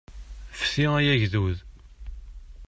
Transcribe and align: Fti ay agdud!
Fti 0.59 0.83
ay 0.97 1.07
agdud! 1.13 1.57